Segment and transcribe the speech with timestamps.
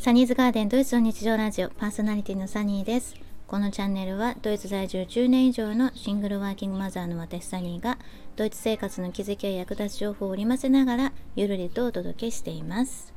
[0.00, 3.14] サニーズガーデンドイツの日常ラジオパーソナリティのサニーです。
[3.46, 7.98] このチャンネルはドイツ在住10年以上のシングルワーキングマザーの私サニーが
[8.34, 13.12] ドイツ生活の気づきや役立つ情報を織り交ぜながらゆるりとお届けしています。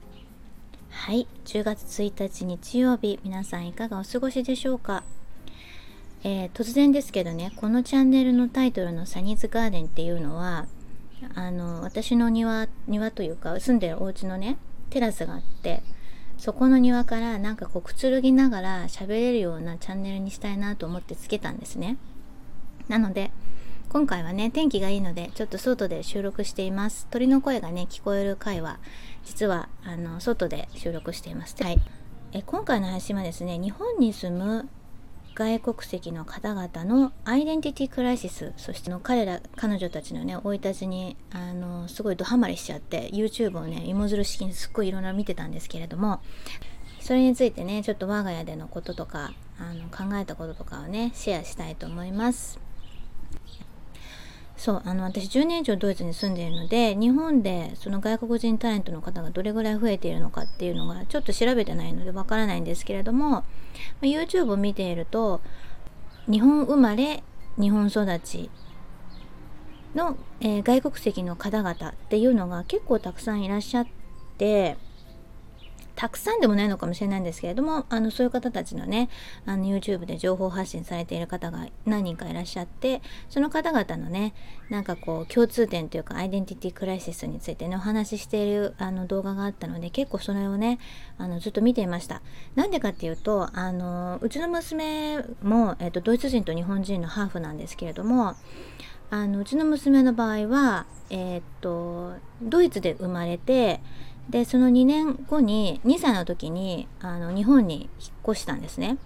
[0.90, 5.06] はい、10月1日日曜日皆さんいかがお過ごしでしょうか、
[6.26, 10.68] えー、突然ですけどねこのチャンネルのタイトルのサニーズガーデンっていうのは
[11.34, 14.58] あの私の庭庭というか住んでるお家のね
[14.90, 15.82] テラスがあって
[16.38, 21.98] そこの庭からなんかこうくつろぎながら喋れるようなチャンネルにしたいなと思ってつけたんですね。
[22.88, 23.32] なので
[23.90, 27.08] 今回はね天気がいいのでちょっと外で収録しています。
[27.12, 28.80] 鳥の声がね聞こえる回は
[29.24, 31.56] 実はあの外で収録しています。
[31.64, 31.80] はい。
[32.34, 34.68] え今回の配信はですね日本に住む
[35.36, 46.22] 外国籍の方々のアイデンティティクライシスそしての彼ら彼女たちのね生い立ちにあのすごいドハマりしちゃって YouTube をね芋づる式にすっごいいろんな見てたんですけれども
[47.00, 52.63] それについてねちょっと我が家でのこととかあの考えたこととかをねシェアしたいと思います。
[54.64, 63.44] そうあの私10年以上ドイツに住んでいるので日本でその外国人タレントの方がどれぐらい増えているのかっていうのがちょっと調べてないのでわからないんですけれども
[64.02, 65.42] YouTube を見ていると
[66.32, 67.24] 日本生まれ
[67.60, 68.50] 日本育ち
[69.96, 71.76] の、えー、外国籍の方々っ
[72.08, 73.88] ていうのが結構たくさんいらっしゃっ
[74.38, 74.78] て
[75.96, 79.10] たくさんでもないのかもしれないんですけれどもあのそういう方たちのね
[79.46, 84.34] あの YouTube で情報発信されている方が何人かいらっしゃってその方々のね
[84.70, 90.80] なんかこう共通点というかアイデンティティクライシスについてねお話ししているあの動画があったので結構それをね
[91.18, 92.22] あのずっと見ていました。
[92.56, 98.36] なんでかっていうとあのうちの娘も、えーと、ドイツ人と日本人のハーフなんですけれども
[99.10, 103.80] あのうちの娘の場合はえっ、とドイツで生まれて
[104.30, 108.98] でその2年後に2歳の時にあの日本に引っ越したんですね。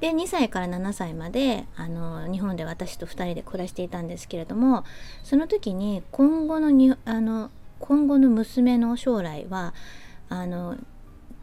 [0.00, 4.84] で2歳から7歳まであの日本で私と2人で暮らしていたんですけれども
[5.22, 9.72] その時に今後のにあの今後の娘の将来は
[10.28, 10.76] あの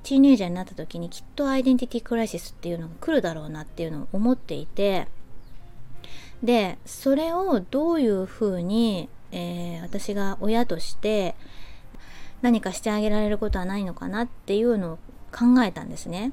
[0.04, 5.08] ティーネイジャーになった時にきっとアイデンティティクライシスっていうのが来るだろうなっていうのを思っていて
[6.44, 11.36] でそれをどういうふうに、えー、私が親として
[12.42, 15.00] 何かしてあげられることはないのかなっていうのを
[15.32, 16.32] 考えたんですね。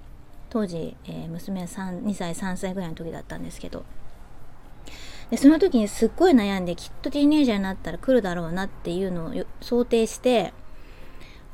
[0.50, 3.84] 当時、えー、娘は2歳3歳ぐらいの時だったんですけど。
[5.30, 10.54] でその時にすっごい悩んできっとティーネイジャーになったら来るだろうなっていうのを想定して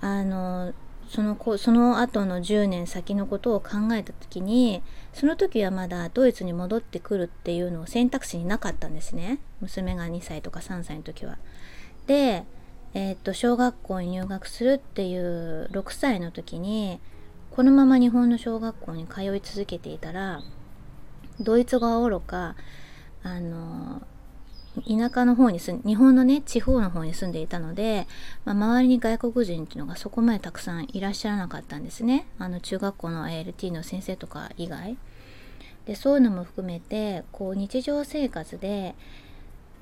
[0.00, 0.72] あの
[1.08, 4.82] その子その後の10年先のことを考えた時に
[5.12, 9.38] その時はまだドイツに戻ってくるっていうのを選択肢になかったんですね。
[9.60, 11.38] 娘が2歳とか3歳の時は。
[12.06, 12.44] で
[12.94, 17.00] えー、っと小学校に入学するっていう6歳の時に
[17.50, 20.42] このまま日本の小学校に通い続けていたら
[21.40, 22.54] ドイツ語はおろか
[23.24, 24.02] あの
[24.82, 28.06] 田舎の方に住ん日本のね地方の方に住んでいたので、
[28.44, 32.26] まあ、周りに外国人っていうのがそこまでたくさんいらっしゃらなかったんですね。
[32.38, 34.96] あの中学校の ALT の先生とか以外。
[35.86, 38.94] でそういうのも含めてこう日常生活で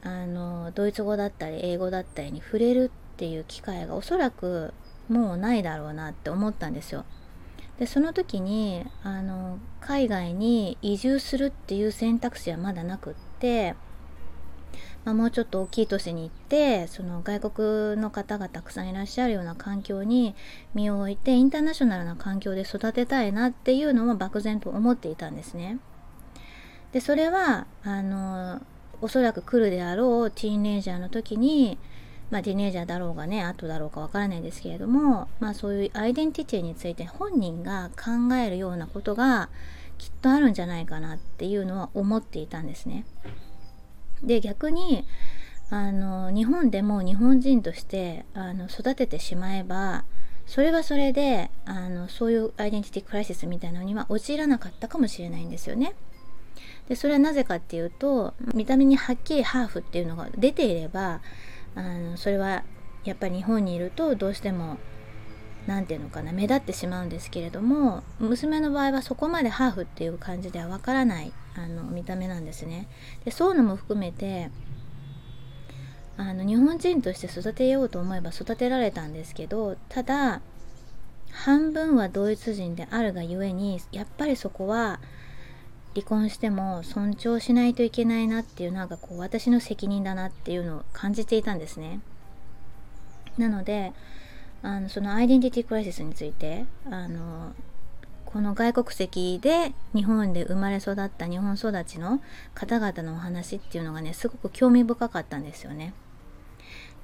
[0.02, 2.90] あのドイツ語だったり英語だったりに触れる
[3.22, 4.74] っていう機会がおそらく
[5.08, 7.04] もうないだろうなって思ったんですよ。
[7.78, 13.76] でその時にあの海外に移住するっていう選択肢はまだなくって、
[15.04, 20.34] まあ、もうちょっと大きい都市に行ってその外国の方がたくさんいらっしゃるような環境に
[20.74, 25.78] 身を置いてインターナショナルな環境で育てたいなっていうのも漠然と思っていたんですね。
[26.90, 28.60] でそれはあの
[29.00, 31.78] おそらく来るであろうティーンエイジャーの時に
[32.32, 39.50] まあ、ティネージャーだろうがね後だろうかわからないですけれども、まあ、そういうアイデンティティについて本人が考えるようなことが
[39.98, 43.04] きっとあるんじゃないかなっていうのは思っていたんですね。
[44.24, 45.04] で逆に
[45.68, 50.04] あの日本でも日本人としてあの育ててしまえば
[50.46, 55.94] それはそれであのそういうアイデンティティクライシスみたいなのには陥らなかったかもしれないんですよね。
[56.88, 61.20] でそれはなぜかっていうと見た目にはっきりハーフっていうのが出ていれば
[61.74, 62.64] あのそれは
[63.04, 64.78] やっぱり日本にいるとどうしても
[65.66, 72.88] 何て言うのかな目立ってしまうんですけれども娘の場合はそこまでハーフっていう感じではわからないあの見た目なんですね。
[73.24, 74.50] でそういうのも含めて
[76.16, 80.40] あの日本人として育てようと思えば育てられたんですけどただ
[81.30, 85.00] 半分はドイツ人であるがゆえにやっぱりそこは
[85.94, 92.00] 離婚しても尊重しないといけないなっていうなんかこう私の責任だなっていうのを感じていたんですね。
[93.38, 93.92] なので
[94.62, 97.52] あのそのアイデンティティクライシスについてあの
[98.24, 102.22] この外国籍で日本で生まれ育った日本育ちの
[102.54, 105.92] 方々のお話っていうのがねすごく興味深かったんですよね。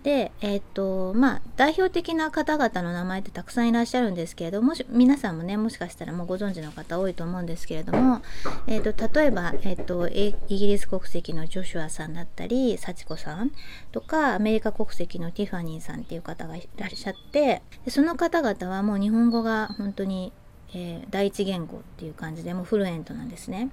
[0.02, 8.22] で、えっ、と、まあ、代表的な方々の名前ってたくさんいらっしゃるんですけれども、皆さんもね、もしかしたらもうご存知の方多いと思うんですけれども、
[8.68, 13.50] えっ、と、例えば、えっ、と、イギリス国籍のジョシュアさんだったり、幸子さん
[13.90, 20.32] とか、アメリカ国籍のティファニーさんっていう方がいらっしゃって、その方々はもう日本語が本当に、
[20.74, 23.70] えー、第一言語っていう感じでもうフルエントなんですね。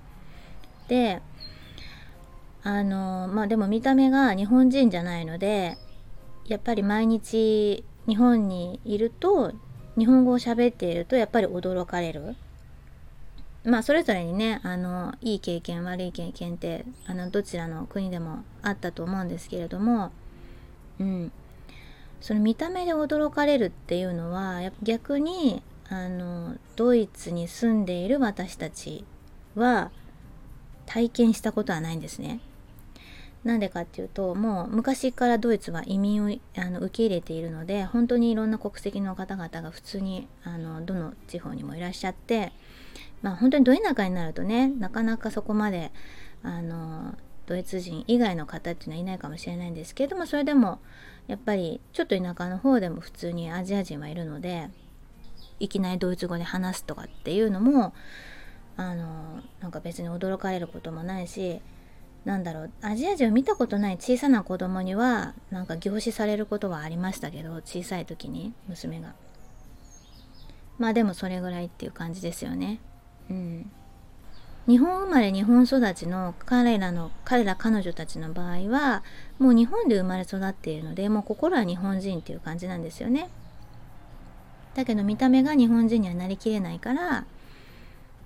[0.87, 1.21] で、
[2.63, 5.77] あのまあでも見た目が日本人じゃないので
[6.47, 9.51] やっぱり毎日日本にいると
[9.97, 12.35] 日本語を喋っているとやっぱり驚かれる。
[13.63, 20.11] まあそれぞれにねあのいい経験悪い経験ってあのどちらの国でもあったと思うんですけれども、
[20.99, 21.31] うん、
[22.21, 29.03] その見た目で驚かれるっていうのは逆にあのドイツに住んでいる私たち
[29.55, 29.89] は
[30.85, 32.39] 体験したことはないんですね。
[33.45, 42.51] なんでかっていうともう昔からドイツは移民をあの受け入れているので本当にいろんな国籍の方々が普通にあのどの地方にもいらっしゃって
[43.21, 45.91] まあ本当にど田舎になるとねなかなかそこまで
[46.41, 47.13] あの
[47.45, 50.79] ドイツ人以外の方っていうのはいないかもしれないんですけれどもそれでも
[51.27, 54.69] やっぱりちょっと田舎の方でも普通にアジア人はいるので
[55.59, 57.93] いきなりドイツ語で話すとかっていうのも
[58.75, 61.61] あのなんか別に驚かれることもないし
[62.25, 69.13] なんだろうアジア人を見たことない小さな子供にはなんか凝視されることはありましたけど小さい時に娘が。
[70.77, 72.79] まあでもそれぐらいっていう感じですよね。
[73.29, 73.71] うん。
[74.67, 79.03] 日本生まれ日本育ちの彼らの彼ら彼女たちの場合は
[79.37, 83.29] もう日本で生まれ育っているのでもう心は日本人っていう感じなんですよね。
[84.73, 87.25] だけど見た目が日本人にはなりきれないから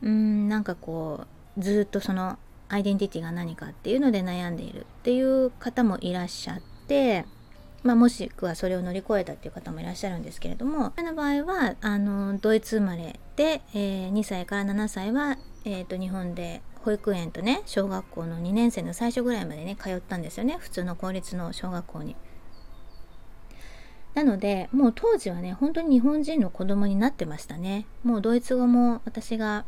[0.02, 1.26] うーんなんかこ
[1.58, 7.26] うずっとそのアイデンティティが何かっていうので悩んでいるっていう方もいらっしゃって、
[7.84, 22.16] まあ、もしくはそれを乗り越えたっていう方もいらっしゃるんですけれども彼の場合はあのドイツ生まれで、えー、2歳から7歳は、えーと、日本で保育園とね小学校の2年生の最初ぐらいまでね通ったんですよね普通の公立の小学校に。
[24.16, 27.86] なのでもう当時はね本当に日本人の子供になってましたね。
[28.04, 29.66] もうドイツ語も私が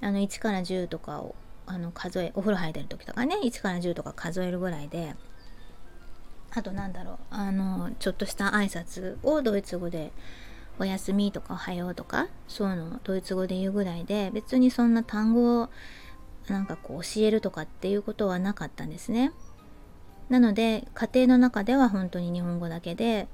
[0.00, 1.34] あの1から10とかを
[1.66, 5.14] あの数えお風呂入ってる時とかね1から10とか数えるぐらいで
[6.52, 10.12] あとなんだろうあのちょっとした挨拶をドイツ語で
[10.78, 15.68] 「おやすみ」とか「おはよう」とかそういうのをドイツ語で言うぐらいで別にそんな単語を
[16.48, 19.32] なんかこう教えるとかっていうことはなかったんですね。
[20.28, 23.28] なので家庭の中では本当に日本語だけで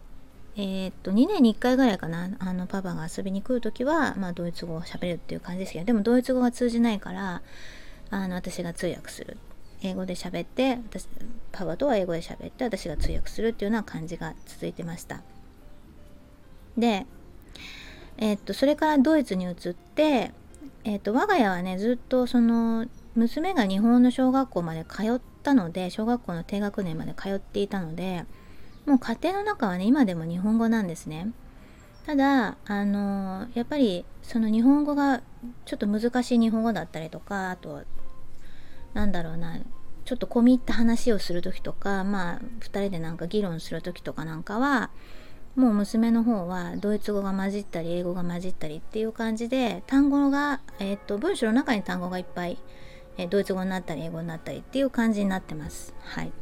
[0.56, 7.40] えー、っと2年に1回ぐらいかなあのパパが遊びに来る時は、まあ、ドイツ語を喋るっていう感じですけどでもドイツ語が通じないから
[8.12, 9.36] あの私が通訳する。
[9.84, 11.08] 英語で喋って私
[11.50, 15.22] パパとは英語で喋って私が通訳するっていうような感じが続いてました。
[16.78, 17.06] で
[18.18, 20.30] えー、っとそれからドイツに移って
[20.84, 22.86] えー、っと我が家はねずっとその
[23.16, 28.24] 娘が日本の小学校まで通ったので小学校の低学年まで通っていたので
[28.86, 31.32] もう家庭の中はね今でも日本語なんですね。
[32.06, 35.22] ただあのやっぱりその日本語が
[35.66, 37.82] ちょっと難しい日本語だったりとかあと
[38.94, 39.58] なんだろうな
[40.04, 44.90] ちょっと込み入った話をする時とかまあ2人でなんか議論する時とかなんかは
[45.54, 52.58] もう娘の方はドイツ語が混じったり英語が混じったりっていう感じで単語が、えー、っと文章の中に単語がいっぱい、
[53.18, 55.94] えー、ドイツ語になったり英語になったりっていう感じになってます。
[56.00, 56.32] はい。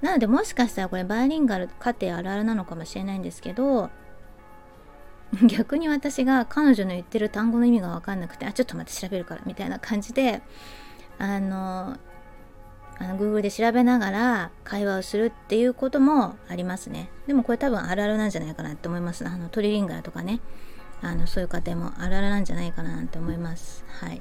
[0.00, 3.90] なのでもしかしたらこれバイリンガル家庭あるあるなのかもしれないんですけど
[5.46, 10.42] 逆に私が彼女の言ってる単語の意味が分かんなくてあちょっと待って調べるからみたいな感じで
[11.20, 11.96] あの
[12.98, 17.10] あの Google で調べながら会話をするっていうこともありますね。
[17.26, 19.26] でもこれ多分あるあるなんじゃないかなって思います。
[19.26, 20.40] あのトリリンガルとかね。
[21.02, 23.84] あのそういう家庭もあるあるなんじゃないかなって思います。
[24.00, 24.20] はい。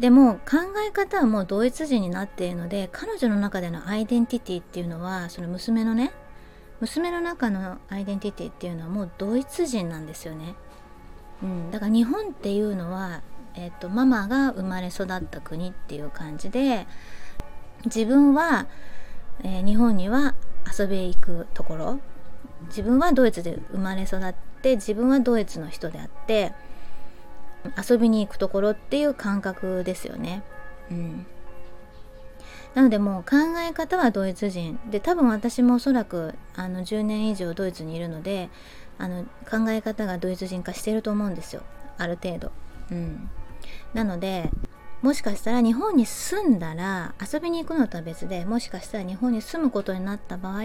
[0.00, 0.56] でも考
[0.88, 6.12] え方はもう同一人になっているので彼女の中でのアイデンティティっていうのはその娘のね
[6.80, 10.54] 娘の中のアイデンティティっていうのはもうドイツ人なんですよね。
[11.42, 13.22] うん、だから日本っていうのは、
[13.56, 16.86] えーと、ママが生まれ育った国っていう感じで
[17.84, 18.66] 自分は、
[19.42, 20.34] えー、日本には
[20.78, 22.00] 遊び行くところ。
[22.68, 26.52] 自分はドイツで生まれ育って自分はドイツの人であって
[27.88, 30.42] 遊びに行くところっていう感覚ですよね。
[30.90, 31.26] うん、
[32.74, 34.78] なのでもう考え方はドイツ人。
[34.90, 38.48] で多分私もおそらくあの10年以上ドイツにいるので
[38.98, 41.62] あの考え方がドイツ人化してると思うんですよ。
[41.98, 42.52] ある程度。
[42.90, 43.30] うん。
[43.94, 44.50] なので
[45.02, 50.62] もしかしたら日本に住んだら遊びに行くのとは別でもしかしたら日本に住むことになった場合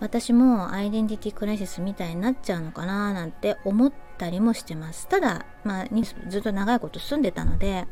[0.00, 5.08] 私もアイデンティティクライシスみたいになっちゃうのかななんて思ったりもしてます。
[5.08, 5.86] ただ、まあ、
[6.28, 7.86] ずっと長いこと住んでたので、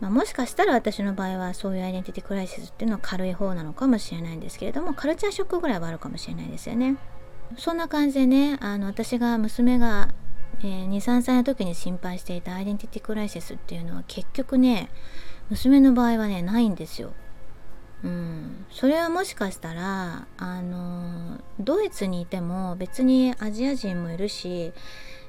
[0.00, 6.96] まあ、もしかしたら私の場合はそういうアイデンティティクライシスっていうのは軽い方なのかもしれないんですけれどもカルチャーショックぐらいはあるかもしれないですよね。
[7.58, 10.08] そんな感じでねあの私が娘が、
[10.64, 14.88] えー、23歳の時に心配していたアイデンティティクライシスっていうのは結局ね
[15.50, 17.12] 娘の場合はねないんですよ。
[18.04, 24.72] うん、それはもしかしたらあのドイツにいても別にアジア人もいるし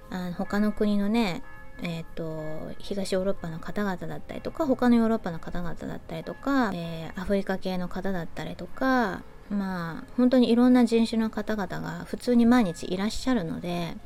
[0.09, 1.43] あの他の国のね
[1.81, 13.97] えーと、東ヨーロッパの方々だったりとか他のヨーロッパの方々だったりとか、えー、アフリカ系の方だったりとかまあ本当にいろんな人種の方々が普通に毎日いらっしゃるので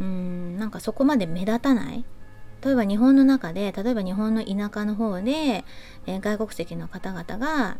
[0.00, 2.04] うんなんかそこまで目立たない？
[2.64, 5.64] 例えば日本の中で例えば日本の田舎の方で、
[6.06, 7.78] えー、外国籍の方々が、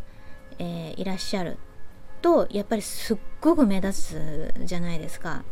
[0.59, 1.59] えー、いらっしゃる
[2.23, 5.43] とやっぱりすっごく目立つじゃないですか。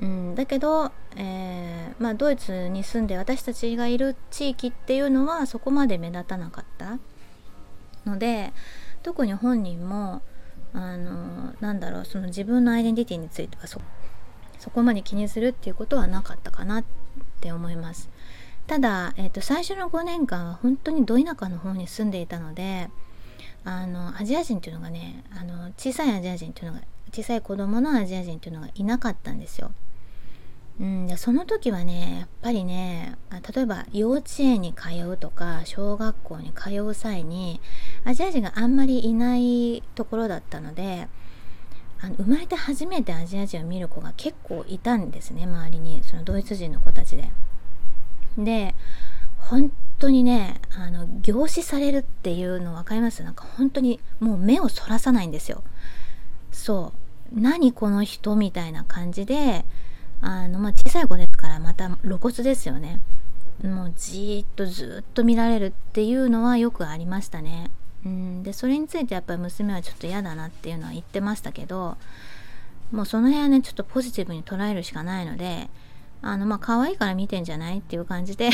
[0.00, 6.98] うん、だけど、えー、まあ、ドイツに住んで私たちがいる地域っていうのはそこまで目立たなかった
[8.04, 8.52] ので
[9.02, 10.20] 特に本人も
[10.74, 13.80] あのなんだろうその自分のアイデンティティについてはそ
[14.58, 16.84] そこまで気にするっていうことはなかったかなっ
[17.40, 18.08] て思います。
[18.66, 22.90] ただ、えーと、最初の5年間は本当にど田舎の方に住んでいたので
[23.64, 29.72] あのアジア人っていうのがねあの小さいアジア人っていうのが小さい子供のアジア人っていうのがいなかったんですよ。
[30.78, 33.16] うん、でその時はねやっぱりね
[33.54, 37.60] 例えば幼稚園に通うとか小学校に通う際に
[38.04, 41.08] アジア人があんまりいないところだったので
[42.00, 47.30] あの生まれて初めてアジア人を見る子が結構いたんですね周りにそのドイツ人の子たちで。
[48.38, 48.74] で
[49.38, 53.22] 本当にねあの凝視されるっていうの分かります？
[53.22, 55.62] なんか本当にもう目をそらさないんですよ。
[56.52, 56.92] そ
[57.32, 57.40] う。
[57.40, 59.64] 何この人みたいな感じで
[60.20, 63.00] あのまあ小さい子ですからまた露骨ですよね。
[63.64, 67.70] もうじーっとずっと見られるっていうのはよくありましたね。
[68.06, 71.96] うんでそれについてやっぱり娘はちょっと嫌だなっていうのは言ってましたけど
[72.92, 75.68] もうその辺はねちょっとポジティブに捉えるしかないので
[76.22, 78.50] あのまあ可愛いから見てんじゃないっていう感じで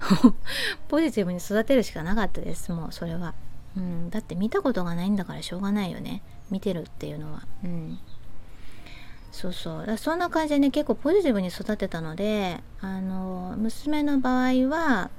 [0.88, 3.34] ポジティブに育てるしかなかったですもうそれは、
[3.76, 6.22] うん、だって見たことがないんだからしょうがないよね。
[6.50, 7.42] 見てるっていうのは。
[7.64, 7.98] うん。
[9.32, 9.86] そうそう。
[9.86, 15.10] だそんな感じでね結構ポジティブに育てたのであの娘の場合は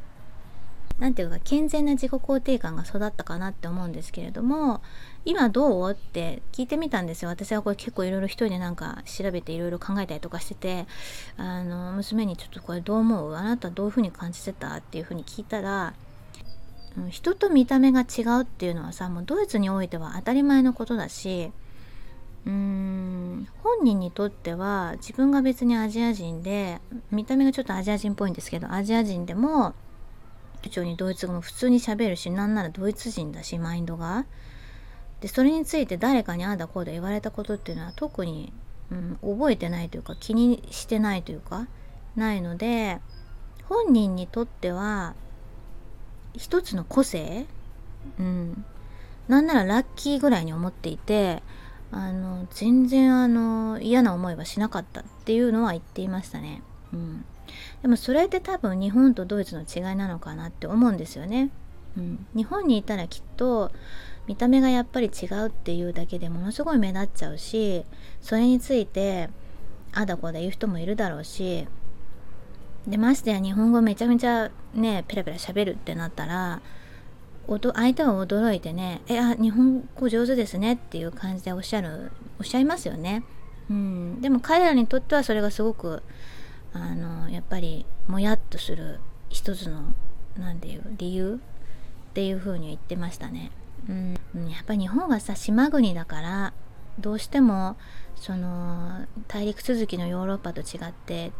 [1.00, 4.82] 何ていうか健全な自己肯定感が育ったかなって思うんですけれども
[5.26, 5.92] 今どう？
[5.92, 7.30] って聞いてみたんですよ。
[7.30, 10.88] 私はこれ結構いろいろ一人でなんか調べていろいろ考えたりとかしてて
[11.38, 13.36] あの娘にちょっとこれどう思う？
[13.36, 15.94] あなたどういうふうに感じてたっていうふうに聞いたら
[17.10, 21.52] 人と見た目が違うっていうのはさもうドイツにおいては当たり前のことだし
[22.48, 26.80] うーん本人にとっては自分が別にアジア人で
[27.12, 29.76] 見た目がちょっとアジア人っぽいんですけどアジア人でも
[30.62, 34.26] 部長にドイツ語も普通にしゃべるしなんならドイツ人だしマインドが。
[35.22, 38.54] でそれについて誰かにああだこうだ言われたことっていうのは特に、
[38.92, 41.68] うん、覚えてないというか気にしてないというか
[42.16, 43.00] ないので
[43.64, 45.16] 本人にとっては
[46.36, 47.48] 一つの個性、
[48.20, 48.64] うん、
[49.28, 51.42] なんならラッキーぐらいに思っていて
[51.92, 56.62] あの全然あの嫌な思いはしなかったっていうのは言っていましたね。
[56.94, 57.26] うん、
[57.82, 61.50] でもそれって多分日本とドイツの違いなのかなって思うんですよね。
[61.98, 63.72] うん、日本にいたらきっと
[64.28, 67.86] 見た目がやっぱり違うっていうだけでものすごい目立っちゃうし
[68.22, 69.30] それについて
[69.94, 71.66] あだこだ言う人もいるだろうし
[72.86, 76.62] でましてや日本語めちゃめちゃねペラペラ喋るってなったら
[77.48, 77.60] 相
[77.94, 83.24] 手は驚いてね「えあ日本語上手ですね」っていう感じでおっしゃるおっしゃいますよね。
[83.70, 86.04] うん、でも彼らにとってはそれがすごく
[86.84, 89.94] あのやっぱりもやっとする一つの
[90.38, 91.40] 何て言う理由
[92.10, 93.52] っていう風に言ってましたね。
[93.90, 96.54] うん、やっぱ日本はさ島国だから
[97.00, 97.78] どうしても
[98.16, 101.32] その大陸続きのヨーロッパと違って、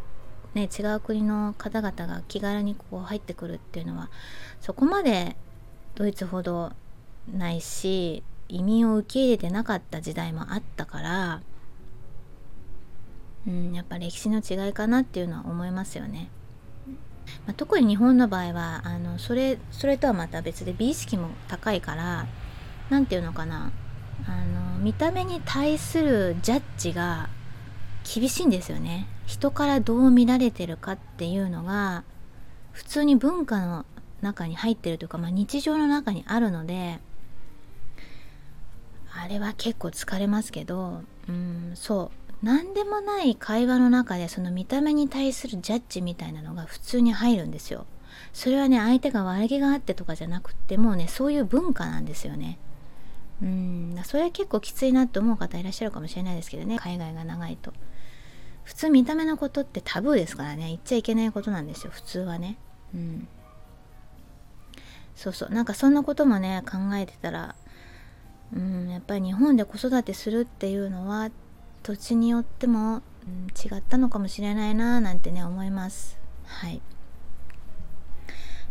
[0.54, 4.10] ね、違う国の方々が気軽にこう入ってくるっていうのは
[4.60, 5.36] そこまで
[5.94, 6.72] ドイツほど
[7.30, 11.42] ないし移民を受け入れてなかった時代もあったから、
[13.48, 16.28] うん、やっぱ歴史の違いかなっていうのは思いますよね。
[17.46, 22.26] まあ、特に日本の場合はあのそれそれとはまた別で美意識も高いから
[22.90, 23.72] 何て言うのかな。
[24.26, 27.30] あの見た目に対するジャッジが
[28.04, 29.06] 厳しいんですよね。
[29.26, 32.04] 人からどう見られてるかっていうのが
[32.72, 33.86] 普通に文化の
[34.20, 36.98] 中に入ってるというか、まあ、日常の中にあるので
[39.14, 42.27] あれは結構疲れますけどうんそう。
[42.42, 47.86] 何でもない会話の中でその見た目に対するジャッジみたいなのが普通に入るんですよ。
[48.32, 52.58] それはね相手が悪気があってとかじゃなくってもうねそういう文化なんですよね。
[53.42, 57.72] うんそれは結構きついなって思う方いらっしゃるかもしれないですけどね海外が長いと。
[58.64, 62.56] 普通見た目のことってタブーですからね言っちゃいけないことなんですよ普通はね。
[62.94, 63.28] うん
[65.16, 67.56] そうそうなんかそんなこともね考えてたら
[68.54, 71.30] うんやっぱり日本で子育てするっていうのは
[71.88, 76.18] 土地によっても、うん、違ったのかもしれないななんてね思います。
[76.44, 76.82] はい。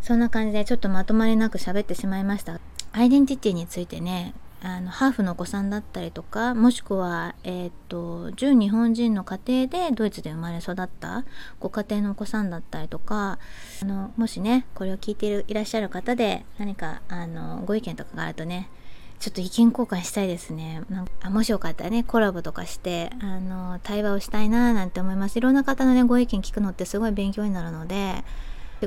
[0.00, 2.60] そんな感じでちょっとまとまりなく喋ってしまいました。
[2.92, 11.24] アイデンティティについてねあのハーフのお子さんだったりとかもしくは、えーと、純日本人の家庭でドイツで生まれ育った
[11.58, 13.40] ご家庭のお子さんだったりとか
[13.82, 18.70] あのもしねこれを聞いているいらっしゃる方で何かあのご意見とかがあるとね
[19.20, 20.82] ちょっと意見交換したいですね。
[20.88, 25.36] なんかもしよかったらね、コラボとかして、あの、対話をしたいななんて思います。
[25.38, 28.24] いろんな方のね、ご意見聞くのってすごい勉強になるので、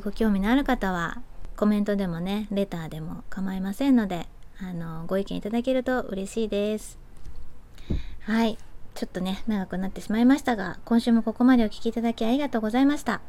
[0.04, 1.22] ご興味のある方は、
[1.58, 4.28] コメントでもね、レターでも構いませんので、
[4.60, 6.98] あの、ご意見いただけると嬉しいです。
[8.22, 8.58] はい。
[8.96, 13.22] ちょっとね、長くなってしまいましたが、今週もここまでお聴きいただきありがとうございました。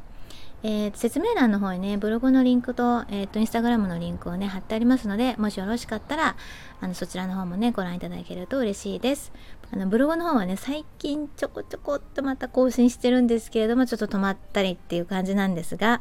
[0.64, 6.36] えー、説明欄の方にね、ブログのリンクと、えっ、ー、と、インスタグラムのリンクをね、貼ってありますので、もしよろしかったら、
[6.80, 9.32] あの、そちらの方もね、ご覧いただけると嬉しいです。
[9.72, 16.00] あの、ブログの方はね、最近ちょこちょこっとまた更新してるんですけれども、ちょっと止まったりっていう感じなんですが、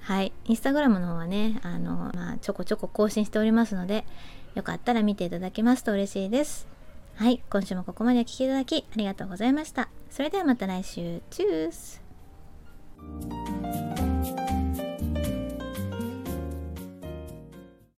[0.00, 4.04] はい、インスタグラムの方はね、あの、まあ、ちょこちょこ更新しておりますので、
[4.54, 6.66] よかったら見ていただけますと嬉しいです。
[7.14, 9.88] はい、今週もここまでお聴きいただきありがとうございました。
[10.10, 11.20] それではまた来週。
[11.30, 12.09] チュース
[13.02, 14.39] Thank you.